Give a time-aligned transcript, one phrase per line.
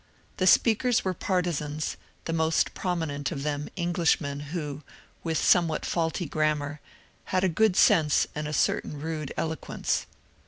[0.37, 1.95] The speakers were partisans,
[2.25, 4.81] the most prominent of them Englishmen who,
[5.23, 6.79] with somewhat faulty grammar,
[7.25, 10.07] had good sense and a certain rude eloquence.